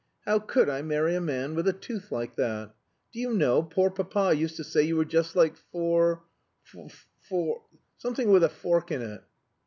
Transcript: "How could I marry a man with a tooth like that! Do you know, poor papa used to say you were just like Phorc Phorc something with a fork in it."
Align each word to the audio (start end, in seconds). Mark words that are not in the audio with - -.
"How 0.25 0.39
could 0.39 0.67
I 0.67 0.81
marry 0.81 1.13
a 1.13 1.21
man 1.21 1.53
with 1.53 1.67
a 1.67 1.73
tooth 1.73 2.11
like 2.11 2.35
that! 2.35 2.73
Do 3.13 3.19
you 3.19 3.31
know, 3.35 3.61
poor 3.61 3.91
papa 3.91 4.33
used 4.35 4.57
to 4.57 4.63
say 4.63 4.81
you 4.81 4.95
were 4.97 5.05
just 5.05 5.35
like 5.35 5.53
Phorc 5.71 6.21
Phorc 7.29 7.61
something 7.99 8.31
with 8.31 8.43
a 8.43 8.49
fork 8.49 8.89
in 8.91 9.03
it." 9.03 9.21